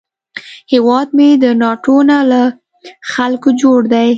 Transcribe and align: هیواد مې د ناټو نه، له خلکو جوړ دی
هیواد 0.71 1.07
مې 1.17 1.29
د 1.43 1.45
ناټو 1.61 1.97
نه، 2.09 2.19
له 2.31 2.41
خلکو 3.13 3.49
جوړ 3.61 3.79
دی 3.93 4.09